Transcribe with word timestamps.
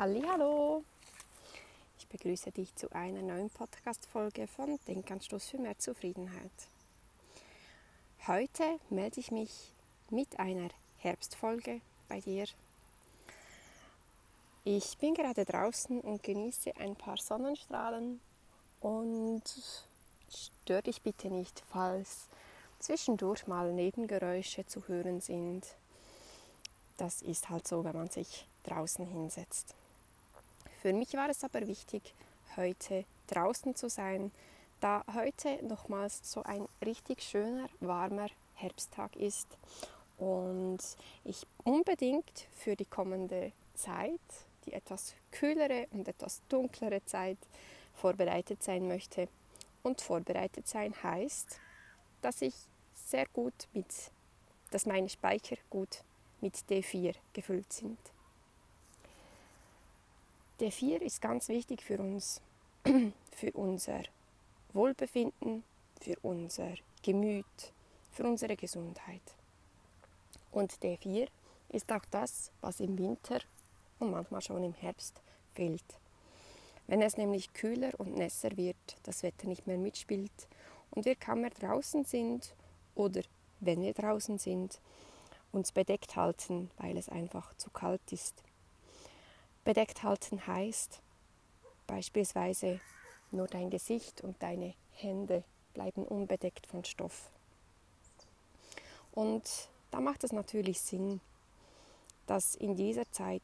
Hallo, 0.00 0.84
ich 1.98 2.06
begrüße 2.06 2.52
dich 2.52 2.72
zu 2.76 2.88
einer 2.92 3.20
neuen 3.20 3.50
Podcast-Folge 3.50 4.46
von 4.46 4.78
Denkanstoß 4.86 5.48
für 5.48 5.58
mehr 5.58 5.76
Zufriedenheit. 5.76 6.52
Heute 8.28 8.78
melde 8.90 9.18
ich 9.18 9.32
mich 9.32 9.72
mit 10.10 10.38
einer 10.38 10.68
Herbstfolge 10.98 11.80
bei 12.08 12.20
dir. 12.20 12.46
Ich 14.62 14.96
bin 14.98 15.14
gerade 15.14 15.44
draußen 15.44 16.00
und 16.02 16.22
genieße 16.22 16.76
ein 16.76 16.94
paar 16.94 17.16
Sonnenstrahlen 17.16 18.20
und 18.80 19.42
stör 20.30 20.80
dich 20.80 21.02
bitte 21.02 21.26
nicht, 21.28 21.64
falls 21.72 22.28
zwischendurch 22.78 23.48
mal 23.48 23.72
Nebengeräusche 23.72 24.64
zu 24.64 24.86
hören 24.86 25.20
sind. 25.20 25.66
Das 26.98 27.20
ist 27.20 27.50
halt 27.50 27.66
so, 27.66 27.82
wenn 27.82 27.96
man 27.96 28.10
sich 28.10 28.46
draußen 28.62 29.04
hinsetzt. 29.04 29.74
Für 30.80 30.92
mich 30.92 31.14
war 31.14 31.28
es 31.28 31.42
aber 31.42 31.66
wichtig, 31.66 32.14
heute 32.56 33.04
draußen 33.26 33.74
zu 33.74 33.88
sein, 33.90 34.30
da 34.80 35.02
heute 35.12 35.60
nochmals 35.66 36.20
so 36.30 36.44
ein 36.44 36.68
richtig 36.86 37.20
schöner, 37.20 37.68
warmer 37.80 38.28
Herbsttag 38.54 39.16
ist 39.16 39.48
und 40.18 40.78
ich 41.24 41.44
unbedingt 41.64 42.46
für 42.56 42.76
die 42.76 42.84
kommende 42.84 43.50
Zeit, 43.74 44.20
die 44.66 44.72
etwas 44.72 45.14
kühlere 45.32 45.88
und 45.90 46.06
etwas 46.06 46.42
dunklere 46.48 47.04
Zeit, 47.04 47.38
vorbereitet 47.94 48.62
sein 48.62 48.86
möchte. 48.86 49.28
Und 49.82 50.00
vorbereitet 50.00 50.68
sein 50.68 50.94
heißt, 51.02 51.58
dass 52.22 52.40
ich 52.40 52.54
sehr 52.94 53.26
gut 53.32 53.66
mit, 53.72 54.12
dass 54.70 54.86
meine 54.86 55.08
Speicher 55.08 55.56
gut 55.70 56.04
mit 56.40 56.54
D4 56.68 57.14
gefüllt 57.32 57.72
sind. 57.72 57.98
Der 60.60 60.72
4 60.72 61.02
ist 61.02 61.20
ganz 61.20 61.48
wichtig 61.48 61.84
für 61.84 61.98
uns, 61.98 62.40
für 63.30 63.52
unser 63.52 64.02
Wohlbefinden, 64.72 65.62
für 66.00 66.16
unser 66.22 66.74
Gemüt, 67.00 67.72
für 68.10 68.24
unsere 68.24 68.56
Gesundheit. 68.56 69.22
Und 70.50 70.82
der 70.82 70.98
4 70.98 71.28
ist 71.68 71.92
auch 71.92 72.04
das, 72.10 72.50
was 72.60 72.80
im 72.80 72.98
Winter 72.98 73.38
und 74.00 74.10
manchmal 74.10 74.40
schon 74.42 74.64
im 74.64 74.74
Herbst 74.74 75.20
fehlt. 75.54 75.84
Wenn 76.88 77.02
es 77.02 77.16
nämlich 77.16 77.52
kühler 77.52 77.92
und 77.98 78.16
nässer 78.16 78.56
wird, 78.56 78.76
das 79.04 79.22
Wetter 79.22 79.46
nicht 79.46 79.68
mehr 79.68 79.78
mitspielt 79.78 80.48
und 80.90 81.04
wir 81.04 81.14
kaum 81.14 81.42
mehr 81.42 81.50
draußen 81.50 82.04
sind 82.04 82.52
oder 82.96 83.20
wenn 83.60 83.82
wir 83.82 83.94
draußen 83.94 84.38
sind, 84.38 84.80
uns 85.52 85.70
bedeckt 85.70 86.16
halten, 86.16 86.68
weil 86.78 86.96
es 86.96 87.08
einfach 87.08 87.54
zu 87.58 87.70
kalt 87.70 88.10
ist, 88.10 88.42
Bedeckt 89.68 90.02
halten 90.02 90.46
heißt 90.46 91.02
beispielsweise 91.86 92.80
nur 93.30 93.48
dein 93.48 93.68
Gesicht 93.68 94.22
und 94.22 94.42
deine 94.42 94.72
Hände 94.94 95.44
bleiben 95.74 96.04
unbedeckt 96.04 96.66
von 96.66 96.86
Stoff. 96.86 97.30
Und 99.12 99.68
da 99.90 100.00
macht 100.00 100.24
es 100.24 100.32
natürlich 100.32 100.80
Sinn, 100.80 101.20
dass 102.26 102.54
in 102.54 102.76
dieser 102.76 103.12
Zeit 103.12 103.42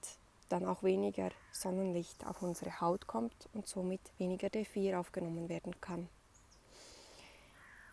dann 0.49 0.65
auch 0.65 0.83
weniger 0.83 1.29
Sonnenlicht 1.53 2.27
auf 2.27 2.41
unsere 2.41 2.81
Haut 2.81 3.07
kommt 3.07 3.51
und 3.53 3.67
somit 3.67 4.01
weniger 4.17 4.49
D4 4.49 4.99
aufgenommen 4.99 5.51
werden 5.51 5.79
kann. 5.83 6.09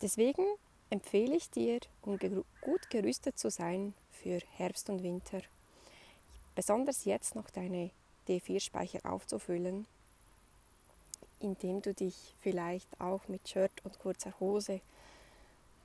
Deswegen 0.02 0.46
empfehle 0.90 1.36
ich 1.36 1.50
dir, 1.50 1.82
um 2.02 2.18
gut 2.18 2.90
gerüstet 2.90 3.38
zu 3.38 3.52
sein 3.52 3.94
für 4.10 4.40
Herbst 4.52 4.90
und 4.90 5.04
Winter, 5.04 5.42
besonders 6.56 7.04
jetzt 7.04 7.36
noch 7.36 7.50
deine 7.50 7.92
D4-Speicher 8.32 9.00
aufzufüllen, 9.04 9.86
indem 11.40 11.82
du 11.82 11.94
dich 11.94 12.16
vielleicht 12.42 12.88
auch 13.00 13.28
mit 13.28 13.48
Shirt 13.48 13.72
und 13.84 14.00
kurzer 14.00 14.34
Hose 14.40 14.82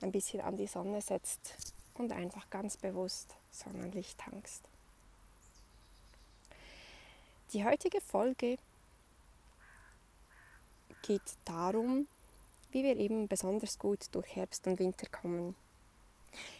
ein 0.01 0.11
bisschen 0.11 0.41
an 0.41 0.57
die 0.57 0.67
Sonne 0.67 1.01
setzt 1.01 1.55
und 1.95 2.11
einfach 2.11 2.49
ganz 2.49 2.77
bewusst 2.77 3.35
Sonnenlicht 3.51 4.17
tankst. 4.19 4.63
Die 7.53 7.65
heutige 7.65 8.01
Folge 8.01 8.57
geht 11.01 11.21
darum, 11.45 12.07
wie 12.71 12.83
wir 12.83 12.97
eben 12.97 13.27
besonders 13.27 13.79
gut 13.79 14.05
durch 14.11 14.35
Herbst 14.35 14.67
und 14.67 14.79
Winter 14.79 15.07
kommen. 15.09 15.55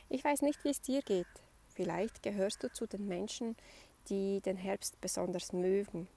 Ich 0.10 0.24
weiß 0.24 0.42
nicht, 0.42 0.64
wie 0.64 0.70
es 0.70 0.82
dir 0.82 1.02
geht. 1.02 1.28
Vielleicht 1.76 2.24
gehörst 2.24 2.64
du 2.64 2.72
zu 2.72 2.88
den 2.88 3.08
Menschen, 3.08 3.56
die 4.10 4.42
den 4.42 4.58
Herbst 4.58 5.00
besonders 5.02 5.54
mögen. 5.54 6.08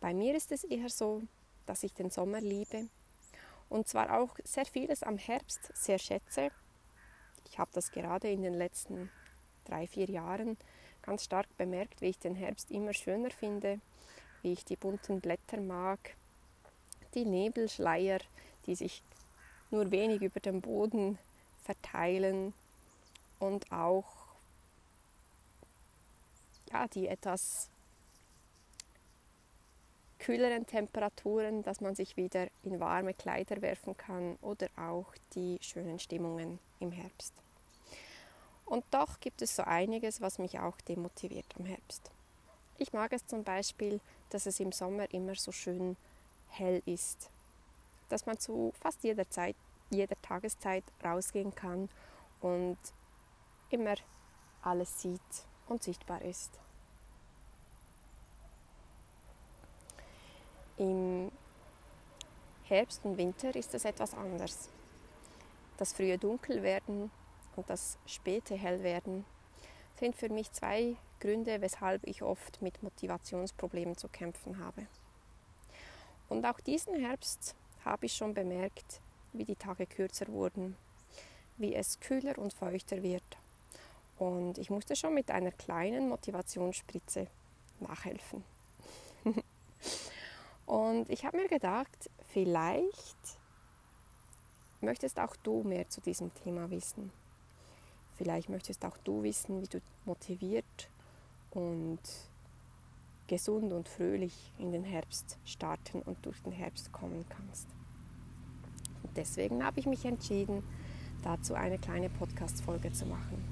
Bei 0.00 0.12
mir 0.14 0.34
ist 0.34 0.52
es 0.52 0.64
eher 0.64 0.90
so, 0.90 1.22
dass 1.66 1.82
ich 1.82 1.92
den 1.94 2.10
Sommer 2.10 2.40
liebe 2.40 2.88
und 3.68 3.88
zwar 3.88 4.18
auch 4.18 4.36
sehr 4.44 4.66
vieles 4.66 5.02
am 5.02 5.18
Herbst 5.18 5.70
sehr 5.74 5.98
schätze. 5.98 6.50
Ich 7.48 7.58
habe 7.58 7.70
das 7.72 7.90
gerade 7.90 8.30
in 8.30 8.42
den 8.42 8.54
letzten 8.54 9.10
drei, 9.64 9.86
vier 9.86 10.08
Jahren 10.08 10.56
ganz 11.02 11.24
stark 11.24 11.46
bemerkt, 11.56 12.00
wie 12.00 12.06
ich 12.06 12.18
den 12.18 12.34
Herbst 12.34 12.70
immer 12.70 12.92
schöner 12.92 13.30
finde, 13.30 13.80
wie 14.42 14.52
ich 14.52 14.64
die 14.64 14.76
bunten 14.76 15.20
Blätter 15.20 15.60
mag, 15.60 16.16
die 17.14 17.24
Nebelschleier, 17.24 18.18
die 18.66 18.74
sich 18.74 19.02
nur 19.70 19.90
wenig 19.90 20.22
über 20.22 20.40
dem 20.40 20.60
Boden 20.60 21.18
verteilen 21.64 22.52
und 23.38 23.70
auch 23.72 24.25
ja, 26.76 26.88
die 26.88 27.08
etwas 27.08 27.70
kühleren 30.18 30.66
Temperaturen, 30.66 31.62
dass 31.62 31.80
man 31.80 31.94
sich 31.94 32.16
wieder 32.16 32.48
in 32.64 32.80
warme 32.80 33.14
Kleider 33.14 33.62
werfen 33.62 33.96
kann 33.96 34.36
oder 34.42 34.68
auch 34.76 35.14
die 35.34 35.58
schönen 35.60 35.98
Stimmungen 35.98 36.58
im 36.80 36.92
Herbst. 36.92 37.32
Und 38.64 38.84
doch 38.90 39.20
gibt 39.20 39.42
es 39.42 39.54
so 39.54 39.62
einiges, 39.62 40.20
was 40.20 40.38
mich 40.38 40.58
auch 40.58 40.80
demotiviert 40.82 41.46
am 41.58 41.66
Herbst. 41.66 42.10
Ich 42.78 42.92
mag 42.92 43.12
es 43.12 43.26
zum 43.26 43.44
Beispiel, 43.44 44.00
dass 44.30 44.46
es 44.46 44.58
im 44.60 44.72
Sommer 44.72 45.12
immer 45.14 45.34
so 45.36 45.52
schön 45.52 45.96
hell 46.48 46.82
ist, 46.84 47.30
dass 48.08 48.26
man 48.26 48.38
zu 48.38 48.72
fast 48.80 49.02
jeder 49.04 49.28
Zeit, 49.30 49.56
jeder 49.90 50.20
Tageszeit 50.20 50.84
rausgehen 51.04 51.54
kann 51.54 51.88
und 52.40 52.78
immer 53.70 53.94
alles 54.62 55.00
sieht 55.00 55.20
und 55.68 55.82
sichtbar 55.82 56.22
ist. 56.22 56.58
Im 60.78 61.30
Herbst 62.64 63.04
und 63.04 63.16
Winter 63.16 63.54
ist 63.54 63.74
es 63.74 63.84
etwas 63.84 64.14
anders. 64.14 64.68
Das 65.76 65.92
frühe 65.92 66.18
Dunkelwerden 66.18 67.10
und 67.56 67.70
das 67.70 67.98
späte 68.06 68.54
Hellwerden 68.54 69.24
sind 69.98 70.16
für 70.16 70.28
mich 70.28 70.50
zwei 70.52 70.96
Gründe, 71.20 71.60
weshalb 71.60 72.06
ich 72.06 72.22
oft 72.22 72.60
mit 72.60 72.82
Motivationsproblemen 72.82 73.96
zu 73.96 74.08
kämpfen 74.08 74.58
habe. 74.58 74.86
Und 76.28 76.44
auch 76.44 76.60
diesen 76.60 76.98
Herbst 76.98 77.54
habe 77.84 78.06
ich 78.06 78.14
schon 78.14 78.34
bemerkt, 78.34 79.00
wie 79.32 79.44
die 79.44 79.56
Tage 79.56 79.86
kürzer 79.86 80.28
wurden, 80.28 80.76
wie 81.56 81.74
es 81.74 82.00
kühler 82.00 82.36
und 82.36 82.52
feuchter 82.52 83.02
wird 83.02 83.38
und 84.18 84.58
ich 84.58 84.70
musste 84.70 84.96
schon 84.96 85.14
mit 85.14 85.30
einer 85.30 85.52
kleinen 85.52 86.08
Motivationsspritze 86.08 87.26
nachhelfen. 87.80 88.44
Und 90.66 91.08
ich 91.08 91.24
habe 91.24 91.38
mir 91.38 91.48
gedacht, 91.48 92.10
vielleicht 92.28 93.38
möchtest 94.80 95.18
auch 95.18 95.34
du 95.36 95.62
mehr 95.62 95.88
zu 95.88 96.00
diesem 96.00 96.34
Thema 96.34 96.70
wissen. 96.70 97.10
Vielleicht 98.16 98.48
möchtest 98.48 98.84
auch 98.84 98.96
du 98.98 99.22
wissen, 99.22 99.62
wie 99.62 99.68
du 99.68 99.80
motiviert 100.04 100.90
und 101.50 102.00
gesund 103.26 103.72
und 103.72 103.88
fröhlich 103.88 104.52
in 104.58 104.72
den 104.72 104.84
Herbst 104.84 105.38
starten 105.44 106.02
und 106.02 106.24
durch 106.24 106.42
den 106.42 106.52
Herbst 106.52 106.92
kommen 106.92 107.24
kannst. 107.28 107.68
Und 109.02 109.16
deswegen 109.16 109.64
habe 109.64 109.80
ich 109.80 109.86
mich 109.86 110.04
entschieden, 110.04 110.62
dazu 111.22 111.54
eine 111.54 111.78
kleine 111.78 112.08
Podcast-Folge 112.08 112.92
zu 112.92 113.06
machen. 113.06 113.44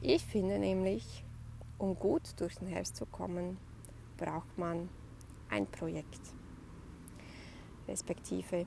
Ich 0.00 0.24
finde 0.24 0.58
nämlich, 0.58 1.24
um 1.78 1.96
gut 1.96 2.22
durch 2.38 2.56
den 2.56 2.68
Herbst 2.68 2.96
zu 2.96 3.06
kommen, 3.06 3.58
braucht 4.16 4.58
man 4.58 4.88
ein 5.50 5.66
Projekt. 5.66 6.20
Respektive 7.86 8.66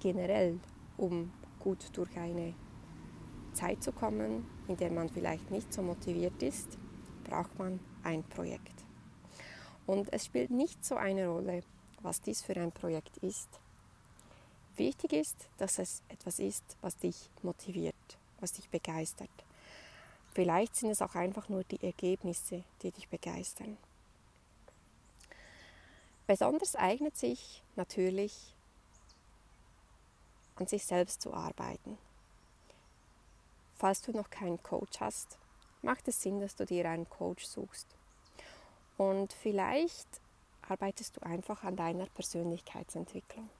generell, 0.00 0.58
um 0.96 1.32
gut 1.58 1.90
durch 1.96 2.16
eine 2.16 2.54
Zeit 3.52 3.82
zu 3.82 3.92
kommen, 3.92 4.46
in 4.68 4.76
der 4.76 4.90
man 4.90 5.08
vielleicht 5.08 5.50
nicht 5.50 5.72
so 5.72 5.82
motiviert 5.82 6.42
ist, 6.42 6.78
braucht 7.24 7.58
man 7.58 7.80
ein 8.02 8.22
Projekt. 8.24 8.84
Und 9.86 10.12
es 10.12 10.26
spielt 10.26 10.50
nicht 10.50 10.84
so 10.84 10.96
eine 10.96 11.28
Rolle, 11.28 11.62
was 12.02 12.20
dies 12.20 12.42
für 12.42 12.56
ein 12.56 12.72
Projekt 12.72 13.18
ist. 13.18 13.60
Wichtig 14.76 15.12
ist, 15.12 15.48
dass 15.58 15.78
es 15.78 16.02
etwas 16.08 16.38
ist, 16.38 16.76
was 16.80 16.96
dich 16.96 17.30
motiviert, 17.42 17.94
was 18.40 18.52
dich 18.52 18.68
begeistert, 18.68 19.30
Vielleicht 20.34 20.74
sind 20.74 20.90
es 20.90 21.00
auch 21.00 21.14
einfach 21.14 21.48
nur 21.48 21.62
die 21.62 21.80
Ergebnisse, 21.80 22.64
die 22.82 22.90
dich 22.90 23.08
begeistern. 23.08 23.76
Besonders 26.26 26.74
eignet 26.74 27.16
sich 27.16 27.62
natürlich 27.76 28.54
an 30.56 30.66
sich 30.66 30.84
selbst 30.84 31.20
zu 31.20 31.34
arbeiten. 31.34 31.98
Falls 33.76 34.00
du 34.00 34.12
noch 34.12 34.30
keinen 34.30 34.62
Coach 34.62 35.00
hast, 35.00 35.38
macht 35.82 36.08
es 36.08 36.22
Sinn, 36.22 36.40
dass 36.40 36.56
du 36.56 36.64
dir 36.64 36.88
einen 36.88 37.08
Coach 37.10 37.44
suchst. 37.44 37.86
Und 38.96 39.32
vielleicht 39.32 40.08
arbeitest 40.62 41.16
du 41.16 41.26
einfach 41.26 41.64
an 41.64 41.76
deiner 41.76 42.06
Persönlichkeitsentwicklung. 42.06 43.50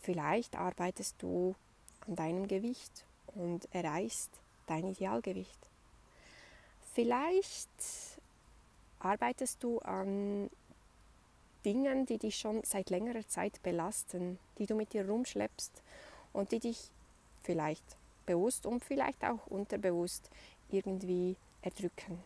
Vielleicht 0.00 0.56
arbeitest 0.56 1.16
du 1.18 1.54
an 2.06 2.16
deinem 2.16 2.48
Gewicht 2.48 3.04
und 3.34 3.68
erreichst 3.74 4.30
dein 4.66 4.86
Idealgewicht. 4.86 5.58
Vielleicht 6.94 7.68
arbeitest 9.00 9.62
du 9.62 9.80
an 9.80 10.48
Dingen, 11.64 12.06
die 12.06 12.18
dich 12.18 12.36
schon 12.36 12.62
seit 12.64 12.90
längerer 12.90 13.26
Zeit 13.26 13.62
belasten, 13.62 14.38
die 14.58 14.66
du 14.66 14.74
mit 14.74 14.92
dir 14.92 15.08
rumschleppst 15.08 15.82
und 16.32 16.52
die 16.52 16.60
dich 16.60 16.90
vielleicht 17.42 17.96
bewusst 18.26 18.66
und 18.66 18.84
vielleicht 18.84 19.24
auch 19.24 19.46
unterbewusst 19.46 20.30
irgendwie 20.70 21.36
erdrücken. 21.62 22.22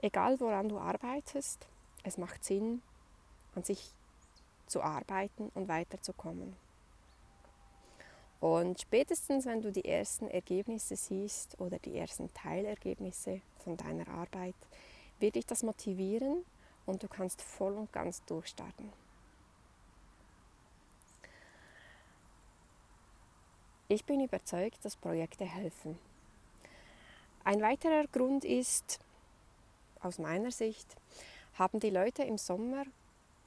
Egal 0.00 0.40
woran 0.40 0.68
du 0.68 0.78
arbeitest, 0.78 1.66
es 2.02 2.18
macht 2.18 2.44
Sinn, 2.44 2.82
an 3.54 3.62
sich 3.62 3.92
zu 4.66 4.82
arbeiten 4.82 5.50
und 5.54 5.68
weiterzukommen. 5.68 6.56
Und 8.40 8.80
spätestens, 8.80 9.46
wenn 9.46 9.62
du 9.62 9.70
die 9.70 9.84
ersten 9.84 10.28
Ergebnisse 10.28 10.96
siehst 10.96 11.60
oder 11.60 11.78
die 11.78 11.96
ersten 11.96 12.32
Teilergebnisse 12.34 13.40
von 13.58 13.76
deiner 13.76 14.08
Arbeit, 14.08 14.56
wird 15.20 15.36
dich 15.36 15.46
das 15.46 15.62
motivieren 15.62 16.44
und 16.86 17.02
du 17.02 17.08
kannst 17.08 17.42
voll 17.42 17.74
und 17.74 17.92
ganz 17.92 18.24
durchstarten. 18.24 18.92
Ich 23.88 24.04
bin 24.04 24.20
überzeugt, 24.20 24.84
dass 24.84 24.96
Projekte 24.96 25.44
helfen. 25.44 25.98
Ein 27.44 27.60
weiterer 27.60 28.06
Grund 28.06 28.44
ist, 28.44 29.00
aus 30.00 30.18
meiner 30.18 30.50
Sicht, 30.50 30.96
haben 31.54 31.78
die 31.78 31.90
Leute 31.90 32.22
im 32.22 32.38
Sommer 32.38 32.84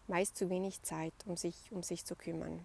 meist 0.08 0.38
zu 0.38 0.50
wenig 0.50 0.82
Zeit, 0.84 1.14
um 1.26 1.36
sich 1.36 1.56
um 1.72 1.82
sich 1.82 2.06
zu 2.06 2.16
kümmern. 2.16 2.64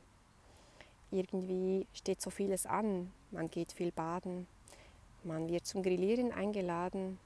Irgendwie 1.11 1.87
steht 1.95 2.21
so 2.21 2.31
vieles 2.31 2.67
an. 2.67 3.11
Man 3.31 3.51
geht 3.51 3.73
viel 3.73 3.93
baden, 3.93 4.47
man 5.25 5.49
wird 5.49 5.67
zum 5.67 5.83
Grillieren 5.83 6.33
eingeladen, 6.33 7.19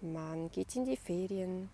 man 0.00 0.50
geht 0.50 0.76
in 0.76 0.84
die 0.84 0.96
Ferien 0.96 1.70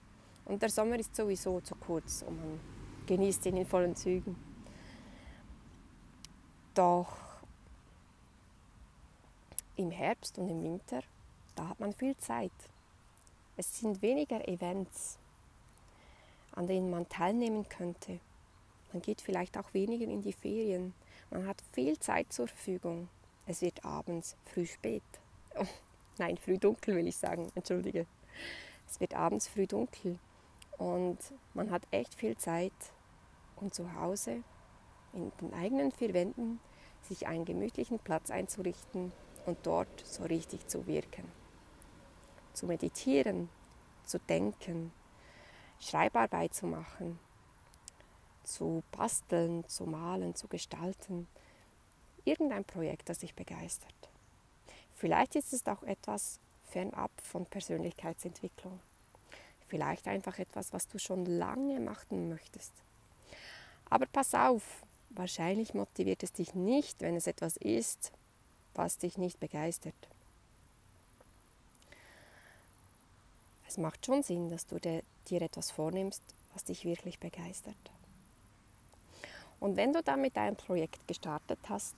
und 0.47 0.63
der 0.63 0.71
Sommer 0.71 0.99
ist 0.99 1.15
sowieso 1.15 1.61
zu 1.61 1.75
kurz 1.75 2.23
und 2.23 2.39
man 2.39 2.61
genießt 3.07 3.47
ihn 3.47 3.59
in 3.59 3.67
vollen 3.67 3.95
Zügen. 3.95 4.37
Doch 6.75 7.17
im 9.77 9.91
Herbst 9.91 10.39
und 10.39 10.49
im 10.49 10.63
Winter, 10.63 11.03
da 11.55 11.69
hat 11.69 11.81
man 11.81 11.93
viel 11.93 12.17
Zeit. 12.17 12.53
Es 13.57 13.81
sind 13.81 14.03
weniger 14.03 14.47
Events, 14.49 15.19
an 16.53 16.67
denen 16.67 16.91
man 16.91 17.09
teilnehmen 17.09 17.69
könnte. 17.69 18.21
Man 18.93 19.03
geht 19.03 19.21
vielleicht 19.21 19.59
auch 19.59 19.75
weniger 19.75 20.05
in 20.05 20.23
die 20.23 20.33
Ferien. 20.33 20.95
Man 21.31 21.47
hat 21.47 21.63
viel 21.73 21.99
Zeit 21.99 22.33
zur 22.33 22.47
Verfügung. 22.47 23.09
Es 23.47 23.63
wird 23.63 23.85
abends 23.85 24.37
früh 24.45 24.67
spät. 24.67 25.03
Nein, 26.19 26.37
früh 26.37 26.59
dunkel 26.59 26.95
will 26.95 27.07
ich 27.09 27.17
sagen, 27.17 27.51
entschuldige. 27.55 28.07
Es 28.89 29.01
wird 29.01 29.15
abends 29.15 29.49
früh 29.49 29.67
dunkel 29.67 30.19
und 30.79 31.19
man 31.55 31.71
hat 31.71 31.83
echt 31.91 32.15
viel 32.15 32.37
Zeit, 32.37 32.73
um 33.57 33.73
zu 33.73 33.95
Hause 33.95 34.43
in 35.13 35.33
den 35.41 35.55
eigenen 35.55 35.93
vier 35.93 36.13
Wänden 36.15 36.61
sich 37.03 37.27
einen 37.27 37.45
gemütlichen 37.45 37.99
Platz 37.99 38.31
einzurichten 38.31 39.13
und 39.47 39.59
dort 39.63 40.05
so 40.05 40.25
richtig 40.25 40.67
zu 40.67 40.87
wirken. 40.87 41.25
Zu 42.53 42.67
meditieren, 42.67 43.49
zu 44.05 44.19
denken, 44.19 44.93
Schreibarbeit 45.79 46.55
zu 46.55 46.67
machen, 46.67 47.19
zu 48.43 48.83
basteln, 48.93 49.67
zu 49.69 49.85
malen, 49.85 50.35
zu 50.35 50.49
gestalten. 50.49 51.29
Irgendein 52.25 52.65
Projekt, 52.65 53.09
das 53.09 53.19
dich 53.19 53.35
begeistert. 53.35 53.95
Vielleicht 54.95 55.37
ist 55.37 55.53
es 55.53 55.67
auch 55.67 55.83
etwas 55.83 56.41
fernab 56.65 57.11
von 57.23 57.45
Persönlichkeitsentwicklung. 57.45 58.81
Vielleicht 59.69 60.07
einfach 60.07 60.39
etwas, 60.39 60.73
was 60.73 60.87
du 60.89 60.99
schon 60.99 61.27
lange 61.27 61.81
machen 61.81 62.29
möchtest. 62.29 62.73
Aber 63.91 64.07
pass 64.07 64.35
auf, 64.35 64.85
wahrscheinlich 65.11 65.75
motiviert 65.75 66.23
es 66.23 66.33
dich 66.33 66.55
nicht, 66.55 67.01
wenn 67.01 67.17
es 67.17 67.27
etwas 67.27 67.57
ist, 67.57 68.13
was 68.75 68.99
dich 68.99 69.19
nicht 69.19 69.41
begeistert. 69.41 69.95
Es 73.67 73.79
macht 73.79 74.07
schon 74.07 74.23
Sinn, 74.23 74.49
dass 74.49 74.67
du 74.67 74.79
dir 74.79 75.43
etwas 75.43 75.71
vornimmst, 75.71 76.23
was 76.53 76.65
dich 76.65 76.85
wirklich 76.85 77.19
begeistert. 77.19 77.75
Und 79.59 79.77
wenn 79.77 79.93
du 79.93 80.03
dann 80.03 80.21
mit 80.21 80.37
deinem 80.37 80.57
Projekt 80.57 81.07
gestartet 81.09 81.59
hast 81.69 81.97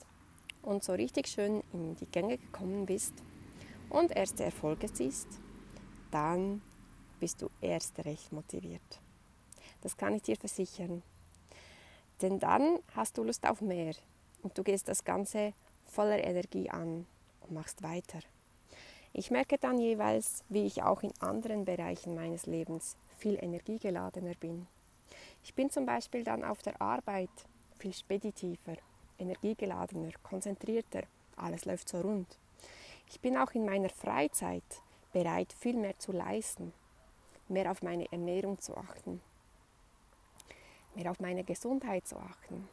und 0.62 0.82
so 0.82 0.92
richtig 0.92 1.26
schön 1.26 1.62
in 1.72 1.96
die 1.96 2.06
Gänge 2.06 2.38
gekommen 2.38 2.86
bist 2.86 3.12
und 3.90 4.14
erste 4.16 4.44
Erfolge 4.44 4.88
siehst, 4.88 5.28
dann 6.10 6.62
bist 7.18 7.42
du 7.42 7.50
erst 7.60 7.98
recht 8.04 8.32
motiviert. 8.32 9.00
Das 9.82 9.96
kann 9.96 10.14
ich 10.14 10.22
dir 10.22 10.36
versichern. 10.36 11.02
Denn 12.22 12.38
dann 12.38 12.78
hast 12.94 13.18
du 13.18 13.22
Lust 13.22 13.46
auf 13.46 13.60
mehr 13.60 13.94
und 14.42 14.56
du 14.56 14.62
gehst 14.62 14.88
das 14.88 15.04
Ganze 15.04 15.52
voller 15.86 16.22
Energie 16.22 16.68
an 16.70 17.06
und 17.42 17.52
machst 17.52 17.82
weiter. 17.82 18.20
Ich 19.12 19.30
merke 19.30 19.58
dann 19.58 19.78
jeweils, 19.78 20.44
wie 20.48 20.66
ich 20.66 20.82
auch 20.82 21.02
in 21.02 21.12
anderen 21.20 21.64
Bereichen 21.64 22.14
meines 22.14 22.46
Lebens 22.46 22.96
viel 23.16 23.42
energiegeladener 23.42 24.34
bin. 24.34 24.66
Ich 25.42 25.54
bin 25.54 25.70
zum 25.70 25.86
Beispiel 25.86 26.24
dann 26.24 26.44
auf 26.44 26.62
der 26.62 26.80
Arbeit 26.80 27.30
viel 27.78 27.92
speditiver, 27.92 28.76
energiegeladener, 29.18 30.12
konzentrierter, 30.22 31.02
alles 31.36 31.64
läuft 31.64 31.88
so 31.88 32.00
rund. 32.00 32.38
Ich 33.08 33.20
bin 33.20 33.36
auch 33.36 33.52
in 33.52 33.64
meiner 33.64 33.88
Freizeit 33.88 34.82
bereit, 35.12 35.52
viel 35.58 35.76
mehr 35.76 35.98
zu 35.98 36.12
leisten, 36.12 36.72
mehr 37.50 37.70
auf 37.70 37.82
meine 37.82 38.10
Ernährung 38.12 38.60
zu 38.60 38.76
achten, 38.76 39.20
mehr 40.94 41.10
auf 41.10 41.20
meine 41.20 41.44
Gesundheit 41.44 42.06
zu 42.06 42.16
achten, 42.16 42.68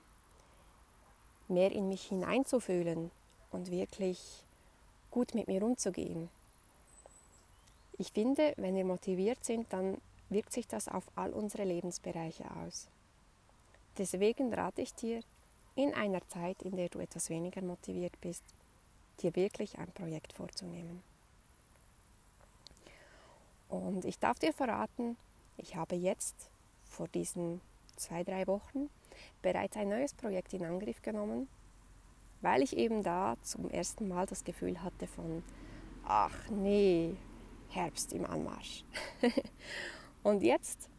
mehr 1.47 1.71
in 1.71 1.87
mich 1.87 2.05
hineinzufühlen 2.05 3.11
und 3.51 3.71
wirklich 3.71 4.43
gut 5.11 5.33
mit 5.33 5.47
mir 5.47 5.63
umzugehen. 5.63 6.29
Ich 7.97 8.11
finde, 8.11 8.53
wenn 8.57 8.75
wir 8.75 8.85
motiviert 8.85 9.43
sind, 9.45 9.71
dann 9.71 10.01
wirkt 10.29 10.51
sich 10.51 10.67
das 10.67 10.87
auf 10.87 11.05
all 11.15 11.31
unsere 11.31 11.63
Lebensbereiche 11.63 12.45
aus. 12.63 12.89
Deswegen 13.97 14.53
rate 14.53 14.81
ich 14.81 14.93
dir, 14.93 15.21
in 15.75 15.93
einer 15.93 16.25
Zeit, 16.27 16.61
in 16.63 16.75
der 16.77 16.89
du 16.89 16.99
etwas 16.99 17.29
weniger 17.29 17.61
motiviert 17.61 18.19
bist, 18.21 18.43
dir 19.21 19.35
wirklich 19.35 19.77
ein 19.77 19.91
Projekt 19.91 20.33
vorzunehmen. 20.33 21.03
Und 23.69 24.05
ich 24.05 24.19
darf 24.19 24.39
dir 24.39 24.53
verraten, 24.53 25.17
ich 25.57 25.75
habe 25.75 25.95
jetzt 25.95 26.49
vor 26.83 27.07
diesen 27.07 27.61
zwei, 27.95 28.23
drei 28.23 28.45
Wochen 28.47 28.89
bereits 29.41 29.77
ein 29.77 29.89
neues 29.89 30.13
Projekt 30.13 30.53
in 30.53 30.65
Angriff 30.65 31.01
genommen, 31.01 31.47
weil 32.41 32.61
ich 32.61 32.75
eben 32.77 33.03
da 33.03 33.35
zum 33.41 33.69
ersten 33.69 34.07
Mal 34.07 34.25
das 34.25 34.43
Gefühl 34.43 34.81
hatte 34.83 35.07
von, 35.07 35.43
ach 36.03 36.49
nee, 36.49 37.15
Herbst 37.69 38.13
im 38.13 38.25
Anmarsch. 38.25 38.83
Und 40.23 40.43
jetzt 40.43 40.89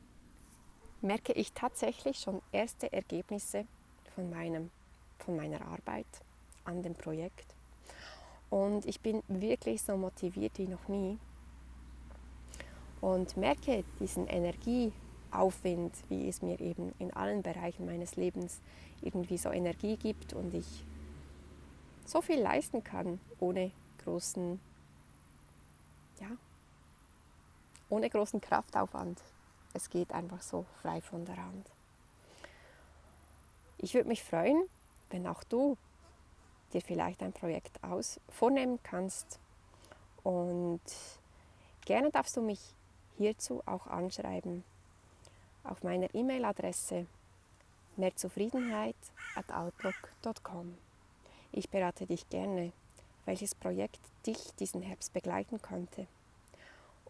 merke 1.00 1.32
ich 1.32 1.52
tatsächlich 1.52 2.18
schon 2.18 2.42
erste 2.52 2.92
Ergebnisse 2.92 3.66
von, 4.14 4.30
meinem, 4.30 4.70
von 5.18 5.36
meiner 5.36 5.60
Arbeit 5.66 6.06
an 6.64 6.82
dem 6.82 6.94
Projekt. 6.94 7.54
Und 8.50 8.86
ich 8.86 9.00
bin 9.00 9.22
wirklich 9.28 9.82
so 9.82 9.96
motiviert 9.96 10.58
wie 10.58 10.68
noch 10.68 10.88
nie 10.88 11.18
und 13.00 13.36
merke 13.36 13.84
diesen 14.00 14.26
Energie, 14.26 14.92
Aufwind, 15.30 15.92
wie 16.08 16.28
es 16.28 16.40
mir 16.42 16.60
eben 16.60 16.94
in 16.98 17.12
allen 17.12 17.42
Bereichen 17.42 17.84
meines 17.84 18.16
Lebens 18.16 18.60
irgendwie 19.02 19.36
so 19.36 19.50
Energie 19.50 19.96
gibt 19.96 20.32
und 20.32 20.54
ich 20.54 20.84
so 22.04 22.22
viel 22.22 22.40
leisten 22.40 22.82
kann, 22.84 23.20
ohne 23.40 23.72
großen, 24.04 24.60
ja, 26.20 26.28
ohne 27.88 28.08
großen 28.08 28.40
Kraftaufwand. 28.40 29.20
Es 29.74 29.90
geht 29.90 30.12
einfach 30.12 30.40
so 30.40 30.64
frei 30.80 31.00
von 31.00 31.24
der 31.24 31.36
Hand. 31.36 31.70
Ich 33.78 33.92
würde 33.94 34.08
mich 34.08 34.22
freuen, 34.22 34.62
wenn 35.10 35.26
auch 35.26 35.44
du 35.44 35.76
dir 36.72 36.80
vielleicht 36.80 37.22
ein 37.22 37.32
Projekt 37.32 37.82
aus 37.84 38.20
vornehmen 38.28 38.78
kannst 38.82 39.38
und 40.22 40.80
gerne 41.84 42.10
darfst 42.10 42.36
du 42.36 42.40
mich 42.40 42.75
hierzu 43.16 43.62
auch 43.66 43.86
anschreiben 43.86 44.64
auf 45.64 45.82
meiner 45.82 46.14
E-Mail-Adresse 46.14 47.06
mehrzufriedenheit@outlook.com. 47.96 50.78
Ich 51.52 51.70
berate 51.70 52.06
dich 52.06 52.28
gerne, 52.28 52.72
welches 53.24 53.54
Projekt 53.54 54.00
dich 54.26 54.52
diesen 54.58 54.82
Herbst 54.82 55.12
begleiten 55.12 55.62
könnte. 55.62 56.08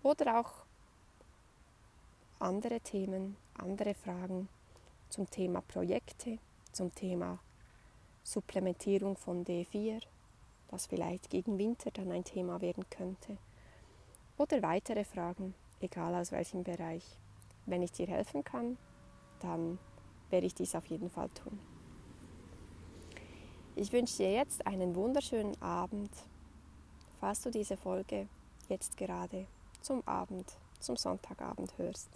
Oder 0.02 0.40
auch 0.40 0.52
andere 2.38 2.80
Themen, 2.80 3.36
andere 3.54 3.94
Fragen 3.94 4.50
zum 5.08 5.30
Thema 5.30 5.62
Projekte, 5.62 6.38
zum 6.72 6.94
Thema 6.94 7.38
Supplementierung 8.22 9.16
von 9.16 9.42
D4, 9.44 10.02
das 10.68 10.86
vielleicht 10.86 11.30
gegen 11.30 11.58
Winter 11.58 11.90
dann 11.90 12.12
ein 12.12 12.24
Thema 12.24 12.60
werden 12.60 12.84
könnte. 12.90 13.38
Oder 14.36 14.60
weitere 14.62 15.04
Fragen, 15.04 15.54
egal 15.80 16.14
aus 16.14 16.32
welchem 16.32 16.64
Bereich. 16.64 17.04
Wenn 17.66 17.82
ich 17.82 17.92
dir 17.92 18.06
helfen 18.06 18.44
kann, 18.44 18.76
dann 19.40 19.78
werde 20.30 20.46
ich 20.46 20.54
dies 20.54 20.74
auf 20.74 20.86
jeden 20.86 21.10
Fall 21.10 21.28
tun. 21.30 21.58
Ich 23.74 23.92
wünsche 23.92 24.16
dir 24.16 24.32
jetzt 24.32 24.66
einen 24.66 24.94
wunderschönen 24.94 25.60
Abend, 25.60 26.10
falls 27.20 27.42
du 27.42 27.50
diese 27.50 27.76
Folge 27.76 28.28
jetzt 28.68 28.96
gerade 28.96 29.46
zum 29.82 30.02
Abend, 30.06 30.56
zum 30.80 30.96
Sonntagabend 30.96 31.76
hörst. 31.76 32.08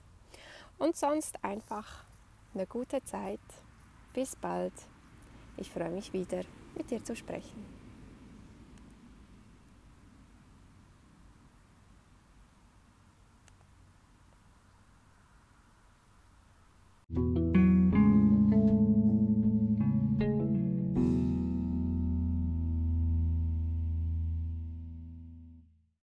Und 0.79 0.97
sonst 0.97 1.45
einfach 1.45 2.05
eine 2.55 2.67
gute 2.67 3.03
Zeit. 3.05 3.41
Bis 4.15 4.35
bald. 4.35 4.73
Ich 5.57 5.71
freue 5.71 5.91
mich 5.91 6.13
wieder, 6.13 6.43
mit 6.75 6.91
dir 6.91 7.05
zu 7.05 7.15
sprechen. 7.15 7.80